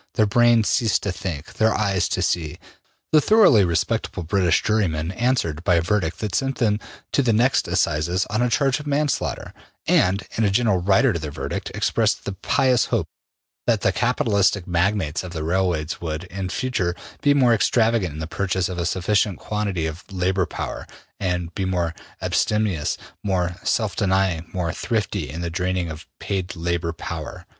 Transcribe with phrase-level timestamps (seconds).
[0.15, 2.57] Their brain ceased to think, their eyes to see.
[3.11, 6.79] The thoroughly ``respectable'' British jurymen answered by a verdict that sent them
[7.11, 9.53] to the next assizes on a charge of manslaughter,
[9.85, 13.07] and, in a gentle ``rider'' to their verdict, expressed the pious hope
[13.67, 18.25] that the capitalistic magnates of the railways would, in future, be more extravagant in the
[18.25, 20.87] purchase of a sufficient quantity of labor power,
[21.19, 21.93] and more
[22.23, 27.45] ``abstemious,'' more ``self denying,'' more ``thrifty,'' in the draining of paid labor power.